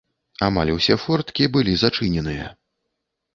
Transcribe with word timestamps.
Амаль 0.45 0.71
усе 0.75 0.95
форткі 1.03 1.49
былі 1.59 1.75
зачыненыя. 1.83 2.49